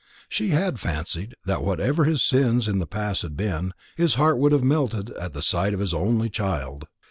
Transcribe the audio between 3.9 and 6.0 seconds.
his heart would have melted at the sight of his